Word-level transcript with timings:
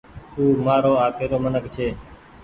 او 0.35 0.43
مآرو 0.65 0.93
آپيري 1.05 1.37
منک 1.43 1.65
ڇي 1.73 1.87